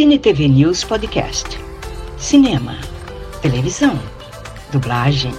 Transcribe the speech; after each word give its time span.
Cine 0.00 0.18
TV 0.18 0.48
News 0.48 0.82
Podcast. 0.82 1.58
Cinema, 2.16 2.78
televisão, 3.42 4.00
dublagem, 4.72 5.30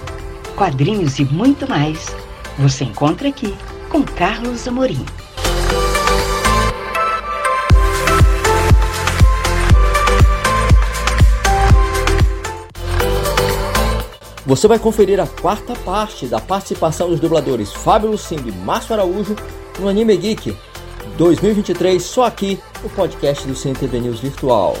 quadrinhos 0.54 1.18
e 1.18 1.24
muito 1.24 1.68
mais. 1.68 2.14
Você 2.60 2.84
encontra 2.84 3.28
aqui 3.28 3.52
com 3.88 4.04
Carlos 4.04 4.68
Amorim. 4.68 5.04
Você 14.46 14.68
vai 14.68 14.78
conferir 14.78 15.18
a 15.18 15.26
quarta 15.26 15.74
parte 15.74 16.26
da 16.26 16.40
participação 16.40 17.08
dos 17.08 17.18
dubladores 17.18 17.72
Fábio 17.72 18.12
Lucindo 18.12 18.48
e 18.48 18.52
Márcio 18.52 18.94
Araújo 18.94 19.34
no 19.80 19.88
Anime 19.88 20.16
Geek 20.16 20.56
2023, 21.22 22.02
só 22.02 22.24
aqui 22.24 22.58
no 22.82 22.90
podcast 22.90 23.46
do 23.46 23.54
CNTV 23.54 24.00
News 24.00 24.18
Virtual. 24.18 24.76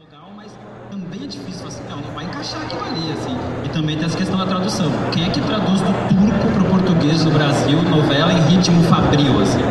Legal, 0.00 0.30
mas 0.36 0.50
também 0.90 1.22
é 1.22 1.26
difícil, 1.28 1.66
assim, 1.66 1.82
não, 1.88 2.02
vai 2.12 2.24
encaixar 2.24 2.60
aquilo 2.62 2.82
ali, 2.84 3.12
assim. 3.12 3.36
E 3.64 3.68
também 3.68 3.96
tem 3.96 4.06
essa 4.06 4.16
questão 4.16 4.36
da 4.36 4.46
tradução. 4.46 4.90
Quem 5.12 5.24
é 5.24 5.30
que 5.30 5.40
traduz 5.40 5.80
do 5.80 5.92
turco 6.08 6.52
pro 6.54 6.64
português 6.64 7.24
no 7.24 7.30
Brasil, 7.30 7.80
novela 7.82 8.32
em 8.32 8.40
ritmo 8.48 8.82
fabril, 8.84 9.40
assim? 9.40 9.62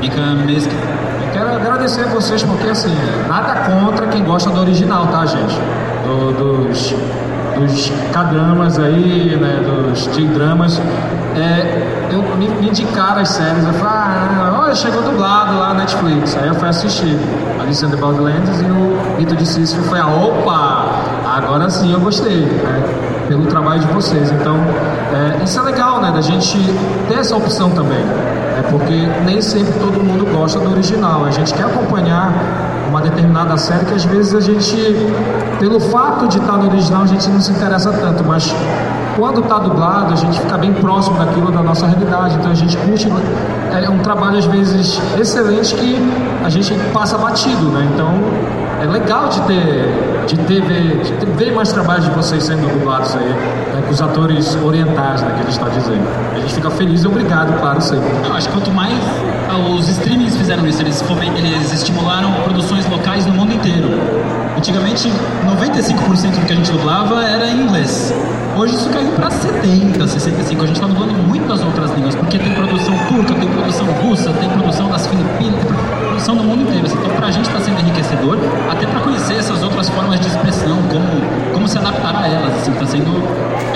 Fica 0.00 0.20
mesmo 0.46 0.70
que 0.70 1.08
Quero 1.32 1.50
agradecer 1.54 2.00
a 2.04 2.08
vocês 2.08 2.42
porque 2.42 2.68
assim, 2.68 2.92
nada 3.28 3.54
contra 3.70 4.06
quem 4.08 4.24
gosta 4.24 4.50
do 4.50 4.60
original, 4.60 5.06
tá, 5.08 5.26
gente? 5.26 5.54
Do- 6.04 6.32
dos, 6.32 6.94
dos 7.58 7.92
K-dramas 8.12 8.78
aí, 8.78 9.36
né? 9.40 9.60
Dos 9.64 10.06
T-dramas. 10.08 10.80
É, 11.36 12.08
eu 12.10 12.22
me, 12.36 12.48
me 12.48 12.68
indicaram 12.68 13.20
as 13.20 13.28
séries, 13.28 13.64
eu 13.64 13.72
falei, 13.74 13.92
ah, 13.92 14.60
olha, 14.62 14.74
chegou 14.74 15.02
dublado 15.02 15.58
lá 15.58 15.68
na 15.68 15.80
Netflix. 15.80 16.36
Aí 16.36 16.48
eu 16.48 16.54
fui 16.54 16.68
assistir 16.68 17.16
Alice 17.60 17.84
in 17.84 17.90
the 17.90 17.96
Borderlands 17.96 18.60
e 18.60 18.64
o 18.64 19.16
Mito 19.18 19.36
de 19.36 19.46
Cícero 19.46 19.82
foi 19.84 19.98
a 19.98 20.06
opa! 20.06 20.86
Agora 21.36 21.68
sim 21.70 21.92
eu 21.92 22.00
gostei, 22.00 22.40
né? 22.40 22.82
Pelo 23.28 23.46
trabalho 23.46 23.80
de 23.80 23.86
vocês. 23.88 24.30
Então, 24.32 24.56
é, 25.12 25.42
isso 25.42 25.58
é 25.58 25.62
legal, 25.62 26.00
né? 26.00 26.10
Da 26.12 26.20
gente 26.20 26.58
ter 27.08 27.18
essa 27.18 27.36
opção 27.36 27.70
também. 27.70 28.04
É 28.58 28.62
porque 28.70 29.08
nem 29.24 29.40
sempre 29.40 29.72
todo 29.74 30.02
mundo 30.02 30.26
gosta 30.36 30.58
do 30.58 30.70
original. 30.70 31.24
A 31.24 31.30
gente 31.30 31.54
quer 31.54 31.64
acompanhar 31.64 32.32
uma 32.88 33.00
determinada 33.00 33.56
série 33.56 33.84
que 33.84 33.94
às 33.94 34.04
vezes 34.04 34.34
a 34.34 34.40
gente, 34.40 34.76
pelo 35.58 35.78
fato 35.78 36.26
de 36.26 36.38
estar 36.38 36.56
no 36.56 36.68
original, 36.68 37.02
a 37.02 37.06
gente 37.06 37.28
não 37.28 37.40
se 37.40 37.52
interessa 37.52 37.92
tanto, 37.92 38.24
mas 38.24 38.52
quando 39.16 39.40
está 39.40 39.58
dublado, 39.58 40.12
a 40.12 40.16
gente 40.16 40.40
fica 40.40 40.56
bem 40.56 40.72
próximo 40.72 41.18
daquilo 41.18 41.50
da 41.50 41.62
nossa 41.62 41.86
realidade. 41.86 42.36
Então 42.36 42.50
a 42.50 42.54
gente 42.54 42.76
curte. 42.76 43.08
É 43.70 43.88
um 43.90 43.98
trabalho 43.98 44.38
às 44.38 44.46
vezes 44.46 45.00
excelente 45.18 45.74
que 45.74 45.96
a 46.44 46.48
gente 46.48 46.74
passa 46.92 47.18
batido, 47.18 47.66
né? 47.66 47.88
Então 47.92 48.08
é 48.80 48.86
legal 48.86 49.28
de 49.28 49.40
ter, 49.42 50.17
de 50.28 50.36
ter, 50.42 50.62
de 50.62 51.50
mais 51.52 51.72
trabalhos 51.72 52.04
de 52.04 52.10
vocês 52.10 52.44
sendo 52.44 52.68
dublados 52.68 53.14
aí, 53.16 53.28
né, 53.28 53.82
com 53.86 53.90
os 53.90 54.02
atores 54.02 54.56
orientais, 54.62 55.22
né, 55.22 55.28
que 55.28 55.34
a 55.34 55.42
gente 55.44 55.50
está 55.50 55.68
dizendo. 55.68 56.06
A 56.34 56.40
gente 56.40 56.54
fica 56.54 56.70
feliz 56.70 57.02
e 57.02 57.06
obrigado, 57.06 57.58
claro, 57.58 57.80
sempre. 57.80 58.08
Eu 58.24 58.34
acho 58.34 58.48
que 58.48 58.54
quanto 58.54 58.70
mais 58.70 58.98
ah, 59.48 59.56
os 59.56 59.88
streamings 59.88 60.36
fizeram 60.36 60.66
isso, 60.66 60.82
eles, 60.82 61.02
eles 61.36 61.72
estimularam 61.72 62.32
produções 62.44 62.86
locais 62.88 63.24
no 63.26 63.32
mundo 63.32 63.54
inteiro. 63.54 63.88
Antigamente, 64.58 65.08
95% 65.46 66.32
do 66.32 66.44
que 66.44 66.52
a 66.52 66.56
gente 66.56 66.72
dublava 66.72 67.22
era 67.22 67.48
em 67.48 67.62
inglês. 67.62 68.12
Hoje 68.56 68.74
isso 68.74 68.90
caiu 68.90 69.12
para 69.12 69.30
70, 69.30 70.04
65. 70.04 70.64
A 70.64 70.66
gente 70.66 70.74
está 70.74 70.88
dublando 70.88 71.14
muito 71.14 71.46
das 71.46 71.62
outras 71.62 71.92
línguas, 71.92 72.16
porque 72.16 72.40
tem 72.40 72.52
produção 72.54 72.92
turca, 73.06 73.34
tem 73.34 73.48
produção 73.48 73.86
russa, 74.02 74.32
tem 74.32 74.48
produção 74.50 74.90
das 74.90 75.06
Filipinas, 75.06 75.64
tem 75.64 75.76
produção 76.08 76.34
do 76.34 76.42
mundo 76.42 76.62
inteiro. 76.62 76.88
Então, 76.88 77.08
para 77.14 77.28
a 77.28 77.30
gente 77.30 77.46
está 77.46 77.60
sendo 77.60 77.78
enriquecedor, 77.78 78.36
até 78.68 78.84
para 78.84 78.98
conhecer 78.98 79.34
essas 79.34 79.62
outras 79.62 79.88
formas 79.90 80.18
de 80.18 80.26
expressão, 80.26 80.76
como, 80.90 81.52
como 81.52 81.68
se 81.68 81.78
adaptar 81.78 82.16
a 82.16 82.26
elas. 82.26 82.52
Assim, 82.56 82.72
tá 82.72 82.84
sendo... 82.84 83.14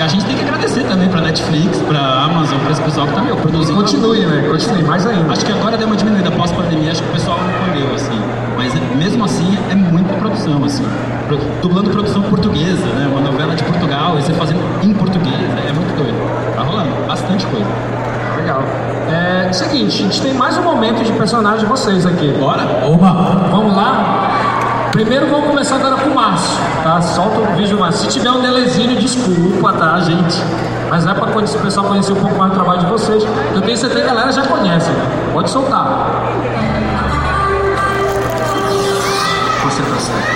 A 0.03 0.07
gente 0.09 0.25
tem 0.25 0.35
que 0.35 0.43
agradecer 0.43 0.83
também 0.83 1.07
para 1.07 1.21
Netflix, 1.21 1.77
para 1.77 2.25
Amazon, 2.25 2.59
para 2.59 2.71
esse 2.73 2.81
pessoal 2.81 3.07
que 3.07 3.13
está 3.13 3.23
meu, 3.23 3.37
produzindo. 3.37 3.79
Continue, 3.79 4.25
né? 4.25 4.49
Continue, 4.51 4.83
mais 4.83 5.05
ainda. 5.05 5.31
Acho 5.31 5.45
que 5.45 5.51
agora 5.53 5.77
deu 5.77 5.87
uma 5.87 5.95
diminuída 5.95 6.29
pós-pandemia, 6.29 6.91
acho 6.91 7.01
que 7.01 7.09
o 7.09 7.13
pessoal 7.13 7.39
recolheu, 7.39 7.95
assim. 7.95 8.42
Mas 8.63 8.73
é- 8.75 8.95
mesmo 8.95 9.25
assim 9.25 9.57
é 9.69 9.75
muita 9.75 10.13
produção, 10.13 10.63
assim. 10.63 10.85
Dublando 11.61 11.89
produção 11.89 12.21
portuguesa, 12.23 12.85
né? 12.85 13.09
Uma 13.11 13.19
novela 13.19 13.55
de 13.55 13.63
Portugal, 13.63 14.17
e 14.17 14.21
você 14.21 14.31
fazendo 14.33 14.61
em 14.81 14.93
português, 14.93 15.35
é 15.35 15.73
muito 15.73 15.97
doido. 15.97 16.55
Tá 16.55 16.63
rolando 16.63 16.89
bastante 17.05 17.45
coisa. 17.47 17.65
Legal. 18.37 18.63
É 19.11 19.51
seguinte, 19.51 19.99
a 19.99 20.03
gente 20.05 20.21
tem 20.21 20.33
mais 20.33 20.57
um 20.57 20.63
momento 20.63 21.03
de 21.03 21.11
personagem 21.11 21.59
de 21.59 21.65
vocês 21.65 22.05
aqui. 22.05 22.33
Bora? 22.39 22.63
Oba! 22.85 23.49
Vamos 23.51 23.75
lá? 23.75 24.29
Primeiro 24.93 25.27
vamos 25.27 25.47
começar 25.47 25.75
agora 25.75 25.97
com 25.97 26.09
o 26.11 26.15
Márcio, 26.15 26.57
tá? 26.83 27.01
Solta 27.01 27.39
o 27.39 27.55
vídeo 27.57 27.75
do 27.75 27.81
Márcio. 27.81 28.09
Se 28.09 28.17
tiver 28.17 28.31
um 28.31 28.41
delezinho, 28.41 28.95
desculpa, 28.95 29.73
tá, 29.73 29.99
gente? 29.99 30.41
Mas 30.89 31.05
é 31.05 31.13
para 31.13 31.25
o 31.25 31.59
pessoal 31.59 31.87
conhecer 31.87 32.13
um 32.13 32.17
pouco 32.17 32.37
mais 32.37 32.51
do 32.51 32.55
trabalho 32.55 32.79
de 32.79 32.85
vocês. 32.85 33.25
Eu 33.53 33.61
tenho 33.61 33.75
certeza 33.75 34.01
que 34.01 34.09
a 34.09 34.13
galera 34.13 34.31
já 34.31 34.43
conhece, 34.43 34.89
né? 34.91 35.05
Pode 35.33 35.49
soltar. 35.49 36.22
Você 40.03 40.32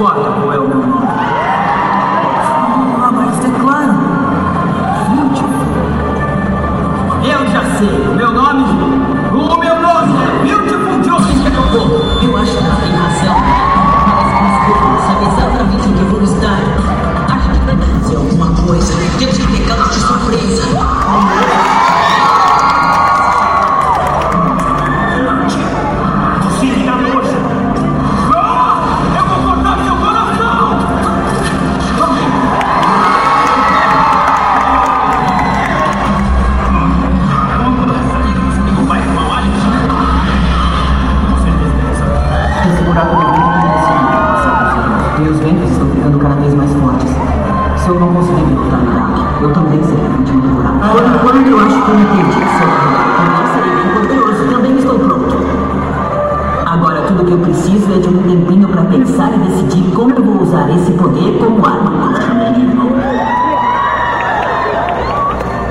importa 0.00 0.30
qual 0.30 0.52
é 0.54 0.58
o 0.58 0.89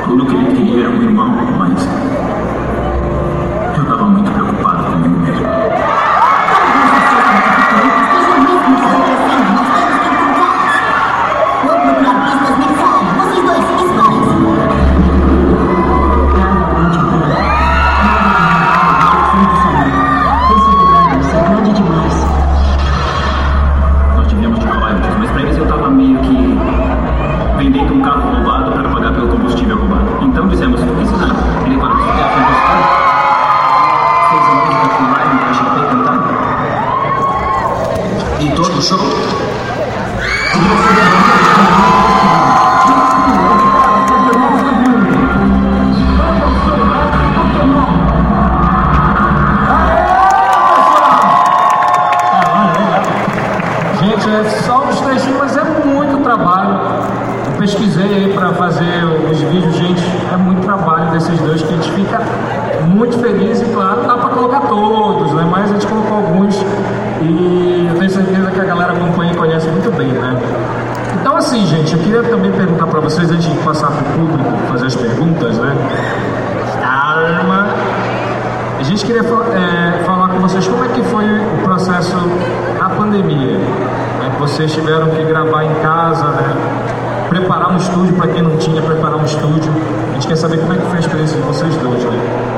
Eu 0.09 0.15
não 0.15 0.25
queria 0.25 0.89
e 67.29 67.87
eu 67.87 67.95
tenho 67.99 68.09
certeza 68.09 68.51
que 68.51 68.59
a 68.59 68.65
galera 68.65 68.93
acompanha 68.93 69.31
e 69.31 69.35
conhece 69.35 69.67
muito 69.67 69.95
bem, 69.95 70.07
né? 70.07 70.35
Então 71.21 71.35
assim, 71.35 71.65
gente, 71.67 71.93
eu 71.93 71.99
queria 71.99 72.23
também 72.23 72.51
perguntar 72.51 72.87
para 72.87 72.99
vocês 72.99 73.29
antes 73.29 73.45
de 73.45 73.57
passar 73.59 73.87
para 73.87 74.01
o 74.01 74.27
público, 74.27 74.51
fazer 74.67 74.87
as 74.87 74.95
perguntas, 74.95 75.57
né? 75.57 75.75
Calma. 76.81 77.67
A 78.79 78.83
gente 78.83 79.05
queria 79.05 79.21
é, 79.21 80.03
falar 80.03 80.29
com 80.29 80.39
vocês 80.39 80.67
como 80.67 80.83
é 80.83 80.87
que 80.87 81.03
foi 81.03 81.25
o 81.25 81.63
processo 81.63 82.15
na 82.79 82.89
pandemia. 82.89 83.57
Né? 83.57 84.31
Vocês 84.39 84.71
tiveram 84.73 85.09
que 85.09 85.23
gravar 85.25 85.65
em 85.65 85.73
casa, 85.81 86.25
né? 86.25 86.55
preparar 87.29 87.71
um 87.71 87.77
estúdio 87.77 88.13
para 88.15 88.27
quem 88.29 88.41
não 88.41 88.57
tinha, 88.57 88.81
preparar 88.81 89.17
um 89.17 89.25
estúdio. 89.25 89.71
A 90.09 90.13
gente 90.13 90.27
quer 90.27 90.37
saber 90.37 90.59
como 90.59 90.73
é 90.73 90.77
que 90.77 90.85
foi 90.87 90.97
a 90.97 90.99
experiência 90.99 91.37
de 91.37 91.43
vocês 91.43 91.75
dois. 91.77 92.03
Né? 92.03 92.48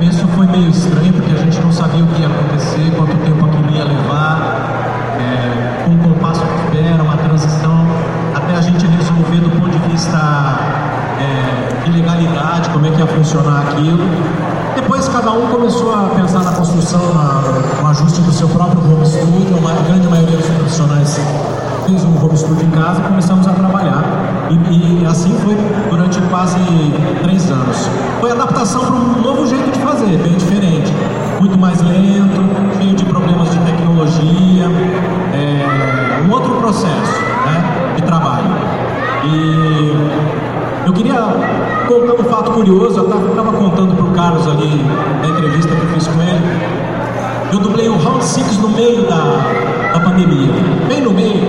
Começo 0.00 0.26
foi 0.28 0.46
meio 0.46 0.70
estranho 0.70 1.12
porque 1.12 1.30
a 1.30 1.36
gente 1.36 1.60
não 1.60 1.70
sabia 1.70 2.02
o 2.02 2.06
que 2.06 2.22
ia 2.22 2.26
acontecer, 2.26 2.90
quanto 2.96 3.14
tempo 3.18 3.44
aquilo 3.44 3.70
ia 3.70 3.84
levar, 3.84 5.20
é, 5.20 5.86
um 5.90 5.98
compasso 5.98 6.40
de 6.40 6.54
espera, 6.78 7.02
uma 7.02 7.18
transição, 7.18 7.86
até 8.34 8.54
a 8.56 8.62
gente 8.62 8.86
resolver 8.86 9.40
do 9.40 9.50
ponto 9.60 9.68
de 9.68 9.92
vista 9.92 10.16
é, 11.20 11.84
de 11.84 11.92
legalidade, 11.92 12.70
como 12.70 12.86
é 12.86 12.90
que 12.92 12.98
ia 12.98 13.06
funcionar 13.08 13.60
aquilo. 13.60 14.39
Depois 14.74 15.08
cada 15.08 15.32
um 15.32 15.46
começou 15.48 15.92
a 15.92 16.10
pensar 16.14 16.42
na 16.42 16.52
construção, 16.52 17.00
no 17.80 17.88
ajuste 17.88 18.20
do 18.20 18.32
seu 18.32 18.48
próprio 18.48 18.80
home 18.80 19.06
studio, 19.06 19.56
a 19.68 19.82
grande 19.82 20.08
maioria 20.08 20.36
dos 20.36 20.46
profissionais 20.46 21.20
fez 21.86 22.04
um 22.04 22.24
home 22.24 22.36
studio 22.36 22.66
em 22.66 22.70
casa 22.70 23.00
e 23.00 23.04
começamos 23.04 23.46
a 23.46 23.52
trabalhar. 23.52 24.04
E, 24.50 25.02
e 25.02 25.06
assim 25.06 25.34
foi 25.40 25.56
durante 25.88 26.20
quase 26.22 26.58
três 27.22 27.50
anos. 27.50 27.88
Foi 28.20 28.30
adaptação 28.30 28.80
para 28.84 28.94
um 28.94 29.22
novo 29.22 29.46
jeito 29.46 29.70
de 29.70 29.78
fazer, 29.80 30.18
bem 30.18 30.34
diferente. 30.34 30.92
Muito 31.40 31.58
mais 31.58 31.80
lento, 31.80 32.78
cheio 32.78 32.94
de 32.94 33.04
problemas 33.04 33.50
de 33.50 33.58
tecnologia, 33.60 34.66
é, 35.34 36.22
um 36.26 36.32
outro 36.32 36.54
processo 36.56 37.20
né, 37.46 37.94
de 37.96 38.02
trabalho. 38.02 38.50
E 39.24 40.86
eu 40.86 40.92
queria 40.92 41.20
contar 41.86 42.14
um 42.14 42.24
fato 42.24 42.50
curioso, 42.52 42.98
eu 43.00 43.28
estava 43.30 43.52
contando 43.52 43.94
para 43.94 44.09
Carlos 44.20 44.46
ali 44.48 44.84
na 45.22 45.28
entrevista 45.28 45.74
que 45.74 45.80
eu 45.80 45.88
fiz 45.94 46.06
com 46.06 46.20
ele. 46.20 46.44
Eu 47.54 47.58
dublei 47.58 47.88
o 47.88 47.96
Round 47.96 48.22
Six 48.22 48.58
no 48.58 48.68
meio 48.68 49.08
da, 49.08 49.94
da 49.94 50.00
pandemia, 50.00 50.52
bem 50.86 51.00
no 51.00 51.10
meio. 51.10 51.40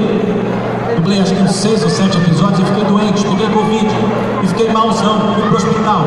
Dublei 0.96 1.20
acho 1.20 1.36
que 1.36 1.44
uns 1.44 1.52
seis 1.52 1.84
ou 1.84 1.90
sete 1.90 2.18
episódios 2.18 2.62
e 2.62 2.64
fiquei 2.64 2.86
doente, 2.86 3.26
peguei 3.26 3.50
Covid 3.50 3.88
e 4.42 4.48
fiquei 4.48 4.72
malzão, 4.72 5.34
fui 5.34 5.44
pro 5.50 5.58
hospital. 5.58 6.06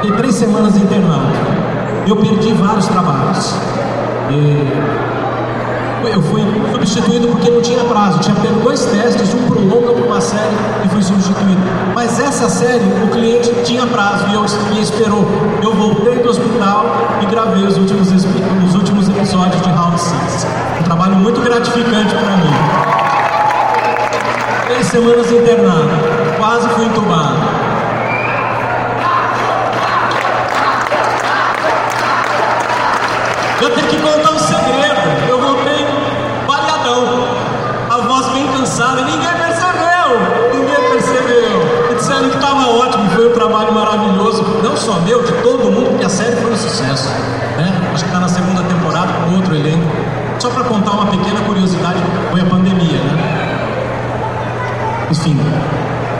Fiquei 0.00 0.16
três 0.16 0.34
semanas 0.34 0.76
internado. 0.76 1.30
Eu 2.08 2.16
perdi 2.16 2.52
vários 2.54 2.88
trabalhos. 2.88 3.54
E 4.30 5.21
eu 6.08 6.22
fui 6.22 6.42
substituído 6.72 7.28
porque 7.28 7.50
não 7.50 7.60
tinha 7.60 7.84
prazo. 7.84 8.18
Tinha 8.20 8.34
pego 8.36 8.60
dois 8.60 8.84
testes, 8.86 9.34
um 9.34 9.46
para 9.48 9.60
um 9.60 9.68
longa, 9.68 9.92
para 9.92 10.06
uma 10.06 10.20
série, 10.20 10.54
e 10.84 10.88
fui 10.88 11.02
substituído. 11.02 11.60
Mas 11.94 12.18
essa 12.18 12.48
série, 12.48 12.84
o 13.04 13.08
cliente 13.08 13.52
tinha 13.64 13.86
prazo 13.86 14.26
e 14.30 14.34
eu 14.34 14.42
me 14.74 14.82
esperou. 14.82 15.26
Eu 15.62 15.74
voltei 15.74 16.16
do 16.16 16.28
hospital 16.28 16.86
e 17.20 17.26
gravei 17.26 17.64
os 17.64 17.76
últimos, 17.76 18.10
os 18.10 18.74
últimos 18.74 19.08
episódios 19.08 19.62
de 19.62 19.70
Round 19.70 20.00
6. 20.00 20.46
Um 20.80 20.82
trabalho 20.84 21.16
muito 21.16 21.40
gratificante 21.40 22.14
para 22.14 22.36
mim. 22.36 22.52
Três 24.66 24.86
semanas 24.86 25.30
internado, 25.30 25.90
quase 26.38 26.68
fui 26.70 26.84
entubado. 26.86 27.31
Trabalho 43.42 43.72
maravilhoso. 43.74 44.44
Não 44.62 44.76
só 44.76 45.00
meu, 45.00 45.22
de 45.22 45.32
todo 45.42 45.70
mundo, 45.70 45.90
porque 45.90 46.04
a 46.04 46.08
série 46.08 46.36
foi 46.36 46.52
um 46.52 46.56
sucesso. 46.56 47.08
Né? 47.56 47.72
Acho 47.92 48.04
que 48.04 48.10
está 48.10 48.20
na 48.20 48.28
segunda 48.28 48.62
temporada 48.62 49.12
com 49.12 49.34
outro 49.34 49.54
elenco. 49.54 49.84
Só 50.38 50.50
para 50.50 50.64
contar 50.64 50.92
uma 50.92 51.06
pequena 51.06 51.40
curiosidade, 51.42 51.98
foi 52.30 52.40
a 52.40 52.44
pandemia, 52.44 52.98
né? 52.98 53.38
Enfim, 55.10 55.38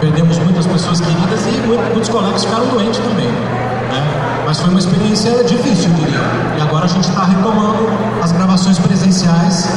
perdemos 0.01 0.39
muitas 0.39 0.67
pessoas 0.67 1.01
queridas 1.01 1.41
e 1.47 1.67
mu- 1.67 1.79
muitos 1.93 2.09
colegas 2.09 2.45
ficaram 2.45 2.67
doentes 2.67 3.01
também. 3.01 3.27
Né? 3.27 4.03
Mas 4.47 4.61
foi 4.61 4.71
uma 4.71 4.79
experiência 4.79 5.43
difícil, 5.45 5.91
diria. 5.95 6.21
E 6.59 6.63
agora 6.63 6.85
a 6.85 6.89
gente 6.89 7.09
está 7.09 7.25
retomando 7.25 7.89
as 8.23 8.31
gravações 8.33 8.79
presenciais, 8.79 9.69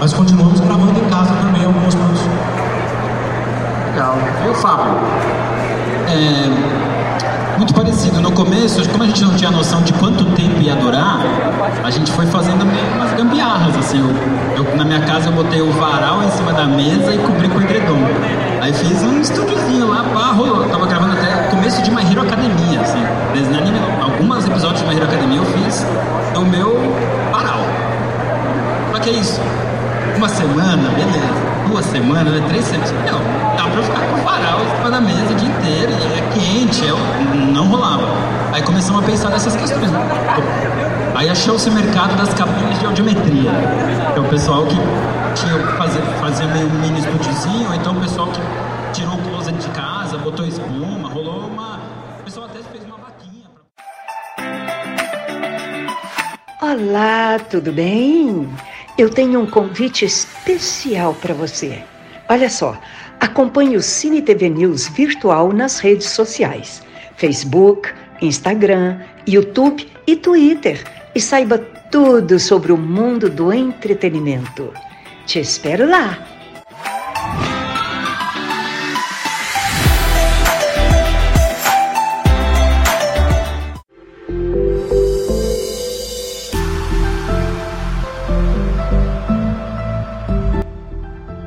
mas 0.00 0.12
continuamos 0.12 0.60
gravando 0.60 0.98
em 1.00 1.08
casa 1.08 1.32
também 1.40 1.64
algumas 1.64 1.94
produções. 1.94 2.61
Legal. 3.92 4.16
E 4.42 4.48
o 4.48 4.54
Fábio? 4.54 4.86
É, 6.08 7.58
muito 7.58 7.74
parecido. 7.74 8.22
No 8.22 8.32
começo, 8.32 8.88
como 8.88 9.02
a 9.04 9.06
gente 9.06 9.22
não 9.22 9.34
tinha 9.34 9.50
noção 9.50 9.82
de 9.82 9.92
quanto 9.92 10.24
tempo 10.34 10.62
ia 10.62 10.74
durar, 10.74 11.20
a 11.84 11.90
gente 11.90 12.10
foi 12.10 12.24
fazendo 12.26 12.62
umas 12.62 13.12
gambiarras, 13.12 13.76
assim. 13.76 13.98
Eu, 13.98 14.64
eu, 14.64 14.76
na 14.78 14.84
minha 14.86 15.00
casa 15.00 15.28
eu 15.28 15.32
botei 15.34 15.60
o 15.60 15.70
varal 15.72 16.22
em 16.22 16.30
cima 16.30 16.54
da 16.54 16.64
mesa 16.64 17.12
e 17.12 17.18
cobri 17.18 17.50
com 17.50 17.58
o 17.58 17.62
edredom. 17.62 17.98
Aí 18.62 18.72
fiz 18.72 19.02
um 19.02 19.20
estúdiozinho 19.20 19.86
lá, 19.86 20.04
pá, 20.14 20.32
rolou. 20.32 20.66
Tava 20.70 20.86
gravando 20.86 21.12
até 21.12 21.50
começo 21.50 21.82
de 21.82 21.90
My 21.90 22.00
Hero 22.10 22.22
Academia, 22.22 22.80
assim. 22.80 23.04
Alguns 24.00 24.46
episódios 24.46 24.80
de 24.80 24.86
My 24.88 24.96
Hero 24.96 25.04
Academia 25.04 25.38
eu 25.38 25.44
fiz 25.44 25.86
do 26.32 26.46
meu 26.46 26.96
varal. 27.30 27.60
Pra 28.90 29.00
que 29.00 29.10
isso? 29.10 29.38
Uma 30.16 30.30
semana, 30.30 30.88
beleza 30.94 31.31
duas 31.72 31.86
semanas, 31.86 32.34
né, 32.34 32.44
três 32.48 32.64
semanas. 32.66 32.92
Não, 32.92 33.56
dá 33.56 33.70
pra 33.70 33.82
ficar 33.82 34.00
com 34.06 34.20
o 34.20 34.24
varal 34.24 34.90
da 34.90 35.00
mesa 35.00 35.32
o 35.32 35.34
dia 35.34 35.48
inteiro, 35.48 35.90
e 35.90 36.18
é 36.18 36.28
quente, 36.34 36.84
eu, 36.84 36.98
não 37.50 37.66
rolava. 37.66 38.06
Aí 38.52 38.62
começamos 38.62 39.02
a 39.02 39.06
pensar 39.06 39.30
nessas 39.30 39.56
questões. 39.56 39.90
Aí 41.14 41.30
achou-se 41.30 41.70
o 41.70 41.72
mercado 41.72 42.14
das 42.14 42.34
cabines 42.34 42.78
de 42.78 42.84
audiometria. 42.84 43.50
É 44.14 44.20
o 44.20 44.24
pessoal 44.24 44.66
que 44.66 44.76
tinha 45.34 45.58
fazer, 45.78 46.02
fazia 46.20 46.46
meio 46.48 46.66
um 46.66 46.80
mini 46.80 46.98
estúdiozinho, 46.98 47.74
então 47.74 47.96
o 47.96 48.00
pessoal 48.00 48.26
que 48.26 48.40
tirou 48.92 49.14
o 49.14 49.22
closet 49.30 49.56
de 49.56 49.68
casa, 49.68 50.18
botou 50.18 50.46
espuma, 50.46 51.08
rolou 51.08 51.46
uma. 51.46 51.80
O 52.20 52.24
pessoal 52.24 52.46
até 52.46 52.58
fez 52.70 52.84
uma 52.84 52.98
vaquinha. 52.98 53.48
Olá, 56.60 57.38
tudo 57.48 57.72
bem? 57.72 58.46
Eu 59.02 59.10
tenho 59.10 59.40
um 59.40 59.46
convite 59.46 60.04
especial 60.04 61.12
para 61.14 61.34
você. 61.34 61.82
Olha 62.28 62.48
só, 62.48 62.80
acompanhe 63.18 63.76
o 63.76 63.82
Cine 63.82 64.22
TV 64.22 64.48
News 64.48 64.86
virtual 64.86 65.52
nas 65.52 65.80
redes 65.80 66.06
sociais: 66.10 66.80
Facebook, 67.16 67.92
Instagram, 68.20 69.00
YouTube 69.26 69.88
e 70.06 70.14
Twitter. 70.14 70.84
E 71.16 71.20
saiba 71.20 71.58
tudo 71.90 72.38
sobre 72.38 72.70
o 72.70 72.78
mundo 72.78 73.28
do 73.28 73.52
entretenimento. 73.52 74.72
Te 75.26 75.40
espero 75.40 75.90
lá! 75.90 76.41